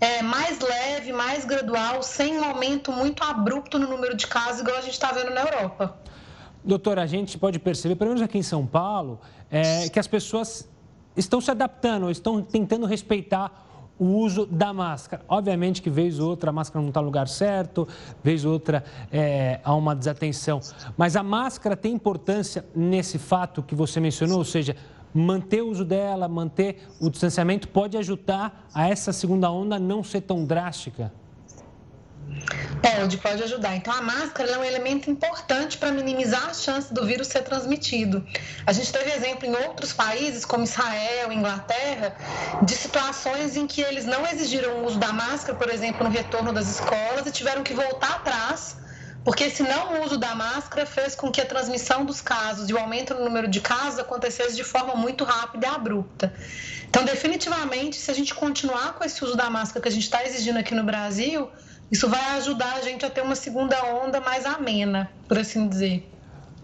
[0.00, 4.76] é, mais leve, mais gradual, sem um aumento muito abrupto no número de casos, igual
[4.76, 5.96] a gente está vendo na Europa.
[6.64, 10.68] Doutora, a gente pode perceber, pelo menos aqui em São Paulo, é, que as pessoas
[11.16, 13.50] estão se adaptando, estão tentando respeitar
[14.02, 15.22] o uso da máscara.
[15.28, 17.86] Obviamente que vez ou outra a máscara não está no lugar certo,
[18.22, 20.58] vez ou outra é, há uma desatenção.
[20.96, 24.74] Mas a máscara tem importância nesse fato que você mencionou, ou seja,
[25.14, 30.22] manter o uso dela, manter o distanciamento pode ajudar a essa segunda onda não ser
[30.22, 31.12] tão drástica?
[32.82, 33.76] Pode, pode ajudar.
[33.76, 38.26] Então, a máscara é um elemento importante para minimizar a chance do vírus ser transmitido.
[38.66, 42.16] A gente teve exemplo em outros países, como Israel, Inglaterra,
[42.62, 46.52] de situações em que eles não exigiram o uso da máscara, por exemplo, no retorno
[46.52, 48.76] das escolas, e tiveram que voltar atrás,
[49.24, 52.78] porque senão o uso da máscara fez com que a transmissão dos casos e o
[52.78, 56.34] aumento no número de casos acontecesse de forma muito rápida e abrupta.
[56.88, 60.24] Então, definitivamente, se a gente continuar com esse uso da máscara que a gente está
[60.24, 61.48] exigindo aqui no Brasil,
[61.92, 66.08] isso vai ajudar a gente a ter uma segunda onda mais amena, por assim dizer.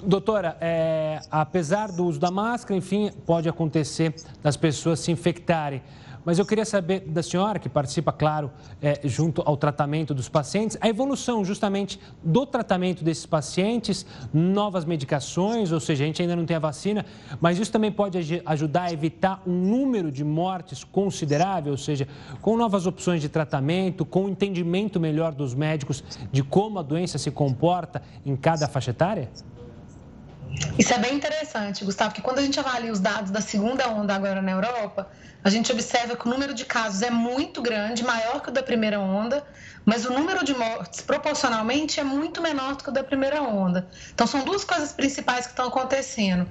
[0.02, 5.82] Doutora, é, apesar do uso da máscara, enfim, pode acontecer das pessoas se infectarem.
[6.28, 8.50] Mas eu queria saber da senhora, que participa, claro,
[8.82, 15.72] é, junto ao tratamento dos pacientes, a evolução justamente do tratamento desses pacientes, novas medicações,
[15.72, 17.06] ou seja, a gente ainda não tem a vacina,
[17.40, 22.06] mas isso também pode ajudar a evitar um número de mortes considerável, ou seja,
[22.42, 27.16] com novas opções de tratamento, com um entendimento melhor dos médicos de como a doença
[27.16, 29.30] se comporta em cada faixa etária?
[30.78, 34.14] Isso é bem interessante, Gustavo, que quando a gente avalia os dados da segunda onda
[34.14, 35.10] agora na Europa,
[35.42, 38.62] a gente observa que o número de casos é muito grande, maior que o da
[38.62, 39.44] primeira onda,
[39.84, 43.88] mas o número de mortes proporcionalmente é muito menor do que o da primeira onda.
[44.12, 46.48] Então, são duas coisas principais que estão acontecendo.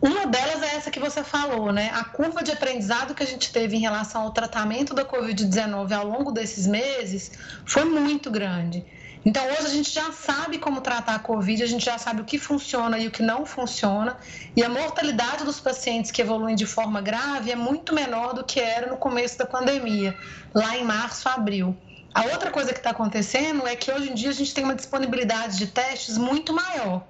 [0.00, 1.90] Uma delas é essa que você falou, né?
[1.94, 6.04] A curva de aprendizado que a gente teve em relação ao tratamento da Covid-19 ao
[6.04, 7.30] longo desses meses
[7.64, 8.84] foi muito grande.
[9.24, 12.24] Então, hoje a gente já sabe como tratar a Covid, a gente já sabe o
[12.24, 14.16] que funciona e o que não funciona,
[14.56, 18.58] e a mortalidade dos pacientes que evoluem de forma grave é muito menor do que
[18.58, 20.16] era no começo da pandemia,
[20.52, 21.76] lá em março, abril.
[22.12, 24.74] A outra coisa que está acontecendo é que hoje em dia a gente tem uma
[24.74, 27.04] disponibilidade de testes muito maior.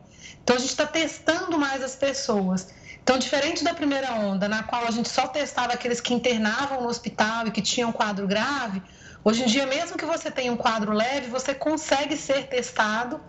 [0.44, 2.68] Então, a gente está testando mais as pessoas.
[3.02, 6.88] Então, diferente da primeira onda, na qual a gente só testava aqueles que internavam no
[6.88, 8.80] hospital e que tinham quadro grave,
[9.24, 13.20] Hoje em dia, mesmo que você tenha um quadro leve, você consegue ser testado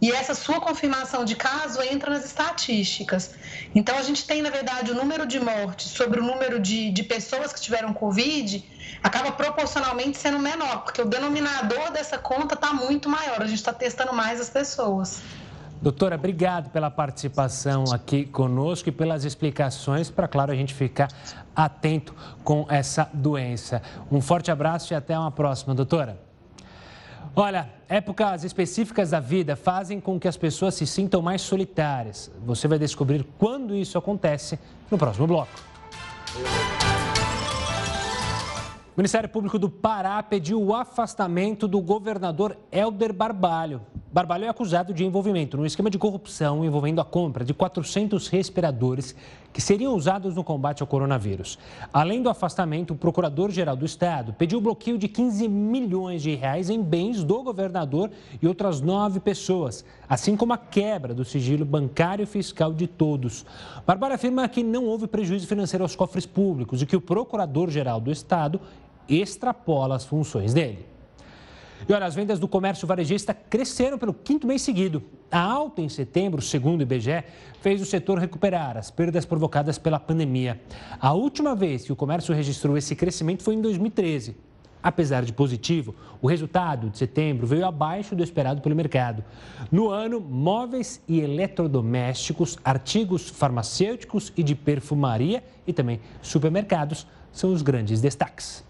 [0.00, 3.32] e essa sua confirmação de caso entra nas estatísticas.
[3.74, 7.02] Então, a gente tem, na verdade, o número de mortes sobre o número de, de
[7.02, 8.62] pessoas que tiveram Covid
[9.02, 13.72] acaba proporcionalmente sendo menor, porque o denominador dessa conta está muito maior, a gente está
[13.72, 15.22] testando mais as pessoas.
[15.80, 21.08] Doutora, obrigado pela participação aqui conosco e pelas explicações para, claro, a gente ficar
[21.54, 23.80] atento com essa doença.
[24.10, 26.18] Um forte abraço e até uma próxima, doutora.
[27.36, 32.28] Olha, épocas específicas da vida fazem com que as pessoas se sintam mais solitárias.
[32.44, 34.58] Você vai descobrir quando isso acontece
[34.90, 35.52] no próximo bloco.
[38.98, 43.80] O Ministério Público do Pará pediu o afastamento do governador Helder Barbalho.
[44.12, 49.14] Barbalho é acusado de envolvimento num esquema de corrupção envolvendo a compra de 400 respiradores
[49.52, 51.58] que seriam usados no combate ao coronavírus.
[51.92, 56.68] Além do afastamento, o Procurador-Geral do Estado pediu o bloqueio de 15 milhões de reais
[56.68, 58.10] em bens do governador
[58.42, 63.46] e outras nove pessoas, assim como a quebra do sigilo bancário e fiscal de todos.
[63.86, 68.10] Barbalho afirma que não houve prejuízo financeiro aos cofres públicos e que o Procurador-Geral do
[68.10, 68.60] Estado
[69.08, 70.86] extrapola as funções dele.
[71.88, 75.02] E olha, as vendas do comércio varejista cresceram pelo quinto mês seguido.
[75.30, 77.22] A alta em setembro, segundo o IBGE,
[77.60, 80.60] fez o setor recuperar as perdas provocadas pela pandemia.
[81.00, 84.36] A última vez que o comércio registrou esse crescimento foi em 2013.
[84.82, 89.24] Apesar de positivo, o resultado de setembro veio abaixo do esperado pelo mercado.
[89.70, 97.60] No ano, móveis e eletrodomésticos, artigos farmacêuticos e de perfumaria e também supermercados são os
[97.60, 98.67] grandes destaques.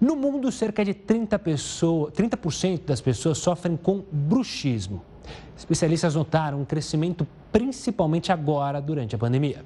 [0.00, 2.38] No mundo, cerca de 30%, pessoa, 30
[2.86, 5.04] das pessoas sofrem com bruxismo.
[5.54, 9.62] Especialistas notaram um crescimento principalmente agora, durante a pandemia.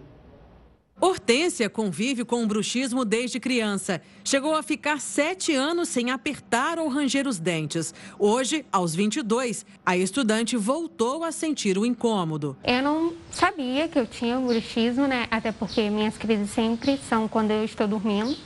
[1.00, 4.00] Hortência convive com o bruxismo desde criança.
[4.24, 7.94] Chegou a ficar sete anos sem apertar ou ranger os dentes.
[8.18, 12.56] Hoje, aos 22, a estudante voltou a sentir o incômodo.
[12.64, 15.26] Eu não sabia que eu tinha bruxismo, né?
[15.30, 18.36] Até porque minhas crises sempre são quando eu estou dormindo.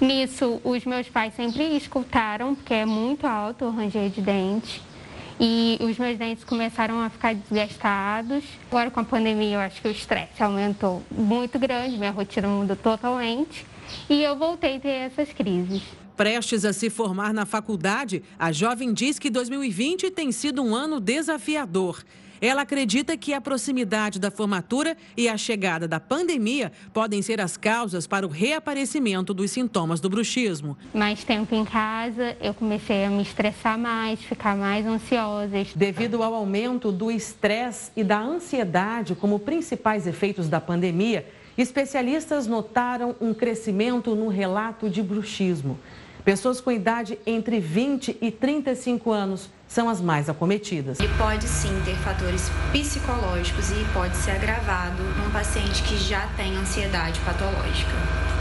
[0.00, 4.82] Nisso, os meus pais sempre escutaram, porque é muito alto o ranger de dente.
[5.40, 8.42] E os meus dentes começaram a ficar desgastados.
[8.68, 12.76] Agora, com a pandemia, eu acho que o estresse aumentou muito grande, minha rotina mudou
[12.76, 13.64] totalmente.
[14.10, 15.82] E eu voltei a ter essas crises.
[16.16, 20.98] Prestes a se formar na faculdade, a jovem diz que 2020 tem sido um ano
[20.98, 22.02] desafiador.
[22.40, 27.56] Ela acredita que a proximidade da formatura e a chegada da pandemia podem ser as
[27.56, 30.76] causas para o reaparecimento dos sintomas do bruxismo.
[30.94, 35.66] Mais tempo em casa, eu comecei a me estressar mais, ficar mais ansiosa.
[35.74, 43.16] Devido ao aumento do estresse e da ansiedade como principais efeitos da pandemia, especialistas notaram
[43.20, 45.78] um crescimento no relato de bruxismo.
[46.24, 50.98] Pessoas com idade entre 20 e 35 anos são as mais acometidas.
[50.98, 56.56] Ele pode sim ter fatores psicológicos e pode ser agravado num paciente que já tem
[56.56, 57.92] ansiedade patológica.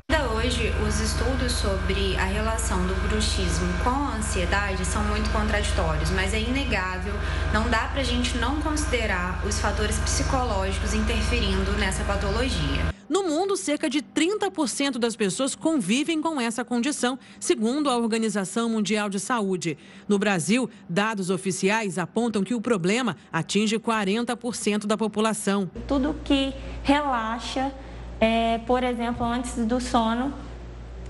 [0.10, 6.10] Ainda hoje, os estudos sobre a relação do bruxismo com a ansiedade são muito contraditórios,
[6.12, 7.14] mas é inegável,
[7.54, 12.97] não dá para a gente não considerar os fatores psicológicos interferindo nessa patologia.
[13.10, 19.08] No mundo, cerca de 30% das pessoas convivem com essa condição, segundo a Organização Mundial
[19.08, 19.78] de Saúde.
[20.10, 25.72] No Brasil, dados oficiais apontam que o problema atinge 40% da população.
[25.88, 27.72] Tudo que relaxa,
[28.20, 30.34] é, por exemplo, antes do sono,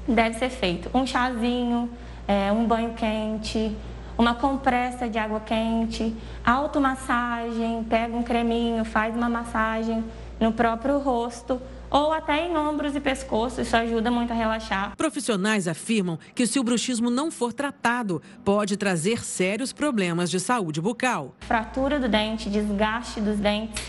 [0.08, 0.92] deve ser feito.
[0.94, 1.90] Um chazinho,
[2.28, 3.76] é, um banho quente,
[4.16, 10.04] uma compressa de água quente, automassagem, pega um creminho, faz uma massagem
[10.40, 14.96] no próprio rosto ou até em ombros e pescoço, isso ajuda muito a relaxar.
[14.96, 20.82] Profissionais afirmam que se o bruxismo não for tratado, pode trazer sérios problemas de saúde
[20.82, 21.36] bucal.
[21.42, 23.84] Fratura do dente, desgaste dos dentes,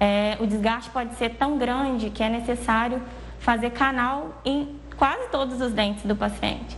[0.00, 3.00] é, o desgaste pode ser tão grande que é necessário
[3.38, 6.76] fazer canal em quase todos os dentes do paciente.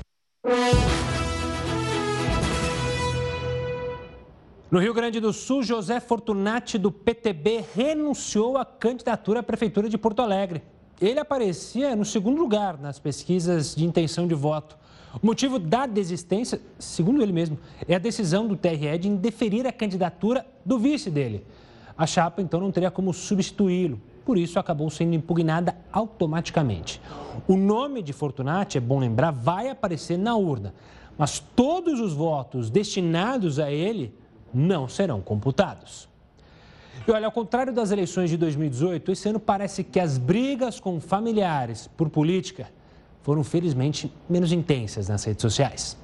[4.69, 9.97] No Rio Grande do Sul, José Fortunati, do PTB, renunciou à candidatura à Prefeitura de
[9.97, 10.61] Porto Alegre.
[11.01, 14.77] Ele aparecia no segundo lugar nas pesquisas de intenção de voto.
[15.23, 19.73] O motivo da desistência, segundo ele mesmo, é a decisão do TRE de indeferir a
[19.73, 21.45] candidatura do vice dele.
[21.97, 27.01] A chapa, então, não teria como substituí-lo, por isso acabou sendo impugnada automaticamente.
[27.47, 30.75] O nome de Fortunati, é bom lembrar, vai aparecer na urna,
[31.17, 34.13] mas todos os votos destinados a ele
[34.57, 36.09] não serão computados.
[37.07, 40.99] E olha, ao contrário das eleições de 2018, esse ano parece que as brigas com
[40.99, 42.69] familiares por política
[43.23, 45.97] foram felizmente menos intensas nas redes sociais.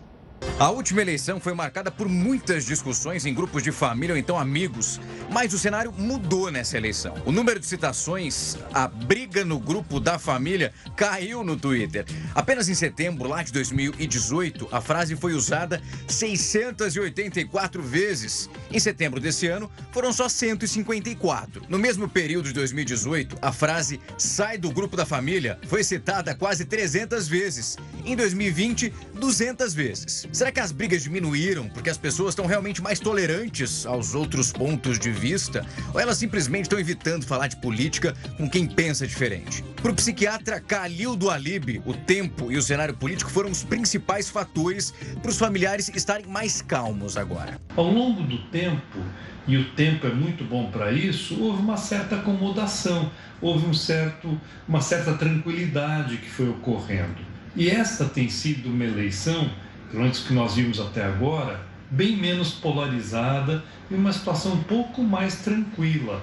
[0.63, 5.01] A última eleição foi marcada por muitas discussões em grupos de família ou então amigos,
[5.29, 7.15] mas o cenário mudou nessa eleição.
[7.25, 12.05] O número de citações, a briga no grupo da família, caiu no Twitter.
[12.33, 18.49] Apenas em setembro lá de 2018, a frase foi usada 684 vezes.
[18.71, 21.65] Em setembro desse ano, foram só 154.
[21.69, 26.65] No mesmo período de 2018, a frase sai do grupo da família foi citada quase
[26.65, 27.77] 300 vezes.
[28.05, 30.29] Em 2020, 200 vezes.
[30.33, 34.99] Será que as brigas diminuíram porque as pessoas estão realmente mais tolerantes aos outros pontos
[34.99, 35.67] de vista?
[35.93, 39.63] Ou elas simplesmente estão evitando falar de política com quem pensa diferente?
[39.83, 44.31] Para o psiquiatra Khalil do Alib, o tempo e o cenário político foram os principais
[44.31, 47.61] fatores para os familiares estarem mais calmos agora.
[47.77, 49.01] Ao longo do tempo,
[49.47, 54.41] e o tempo é muito bom para isso, houve uma certa acomodação, houve um certo,
[54.67, 57.21] uma certa tranquilidade que foi ocorrendo.
[57.55, 59.51] E esta tem sido uma eleição,
[59.93, 65.03] pelo menos que nós vimos até agora, bem menos polarizada e uma situação um pouco
[65.03, 66.21] mais tranquila.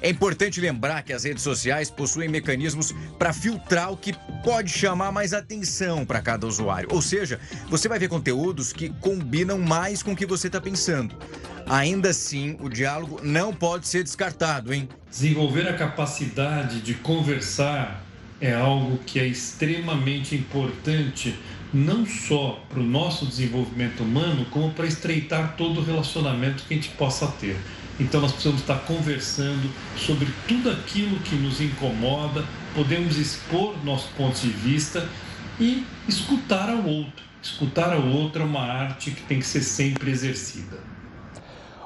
[0.00, 4.12] É importante lembrar que as redes sociais possuem mecanismos para filtrar o que
[4.42, 6.88] pode chamar mais atenção para cada usuário.
[6.90, 11.14] Ou seja, você vai ver conteúdos que combinam mais com o que você está pensando.
[11.68, 14.88] Ainda assim, o diálogo não pode ser descartado, hein?
[15.08, 18.04] Desenvolver a capacidade de conversar
[18.40, 21.38] é algo que é extremamente importante,
[21.72, 26.76] não só para o nosso desenvolvimento humano, como para estreitar todo o relacionamento que a
[26.76, 27.56] gente possa ter.
[27.98, 32.44] Então, nós precisamos estar conversando sobre tudo aquilo que nos incomoda,
[32.74, 35.06] podemos expor nossos pontos de vista
[35.60, 37.24] e escutar ao outro.
[37.42, 40.78] Escutar ao outro é uma arte que tem que ser sempre exercida.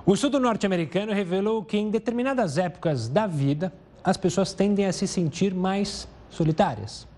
[0.05, 3.73] O estudo norte-americano revelou que em determinadas épocas da vida,
[4.05, 7.09] as pessoas tendem a se sentir mais solitárias.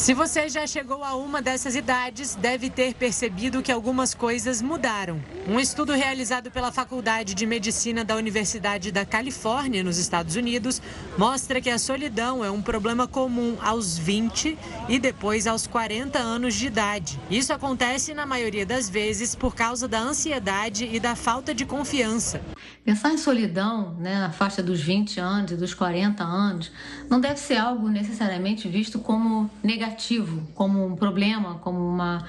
[0.00, 5.22] Se você já chegou a uma dessas idades, deve ter percebido que algumas coisas mudaram.
[5.46, 10.80] Um estudo realizado pela Faculdade de Medicina da Universidade da Califórnia, nos Estados Unidos,
[11.18, 14.56] mostra que a solidão é um problema comum aos 20
[14.88, 17.20] e depois aos 40 anos de idade.
[17.30, 22.40] Isso acontece, na maioria das vezes, por causa da ansiedade e da falta de confiança.
[22.84, 26.72] Pensar em solidão, né, na faixa dos 20 anos e dos 40 anos,
[27.10, 32.24] não deve ser algo necessariamente visto como negativo, como um problema, como uma,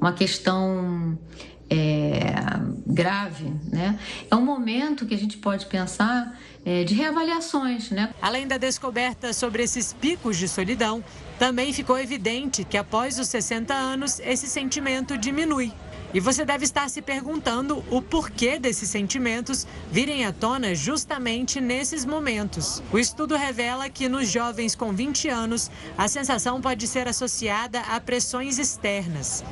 [0.00, 1.18] uma questão
[1.68, 2.34] é,
[2.86, 3.98] grave, né?
[4.30, 8.14] É um momento que a gente pode pensar é, de reavaliações, né?
[8.22, 11.02] Além da descoberta sobre esses picos de solidão,
[11.38, 15.72] também ficou evidente que após os 60 anos esse sentimento diminui.
[16.16, 22.06] E você deve estar se perguntando o porquê desses sentimentos virem à tona justamente nesses
[22.06, 22.82] momentos.
[22.90, 28.00] O estudo revela que nos jovens com 20 anos, a sensação pode ser associada a
[28.00, 29.44] pressões externas,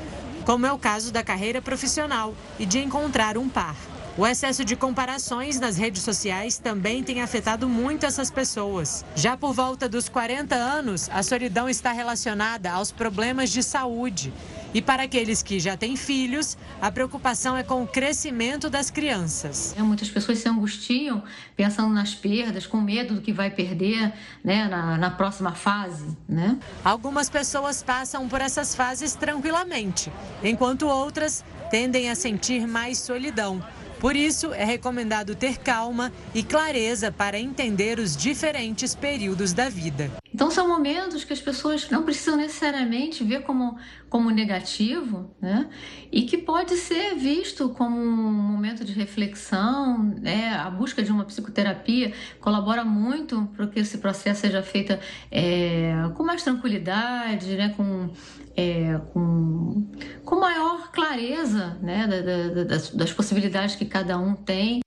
[0.47, 3.77] como é o caso da carreira profissional e de encontrar um par.
[4.17, 9.05] O excesso de comparações nas redes sociais também tem afetado muito essas pessoas.
[9.17, 14.33] Já por volta dos 40 anos, a solidão está relacionada aos problemas de saúde.
[14.73, 19.75] E para aqueles que já têm filhos, a preocupação é com o crescimento das crianças.
[19.77, 21.21] É, muitas pessoas se angustiam
[21.57, 24.13] pensando nas perdas, com medo do que vai perder
[24.45, 26.17] né, na, na próxima fase.
[26.29, 26.57] Né?
[26.85, 30.13] Algumas pessoas passam por essas fases tranquilamente,
[30.43, 33.61] enquanto outras tendem a sentir mais solidão.
[34.05, 40.11] Por isso, é recomendado ter calma e clareza para entender os diferentes períodos da vida.
[40.35, 43.79] Então, são momentos que as pessoas não precisam necessariamente ver como,
[44.11, 45.71] como negativo, né?
[46.13, 50.55] E que pode ser visto como um momento de reflexão, né?
[50.55, 54.99] A busca de uma psicoterapia colabora muito para que esse processo seja feito
[55.31, 57.73] é, com mais tranquilidade, né?
[57.75, 58.11] Com
[58.57, 59.85] é, com,
[60.25, 64.81] com maior clareza né, da, da, das, das possibilidades que cada um tem.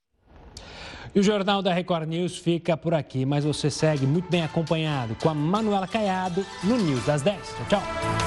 [1.15, 5.15] E o Jornal da Record News fica por aqui, mas você segue muito bem acompanhado
[5.15, 7.39] com a Manuela Caiado no News das 10.
[7.69, 8.26] Tchau, tchau.